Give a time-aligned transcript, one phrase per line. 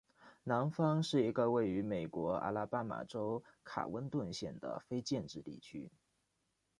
[0.43, 5.91] 南方是一个位于美国阿拉巴马州卡温顿县的非建制地区。